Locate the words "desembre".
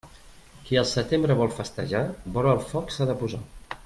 0.93-1.35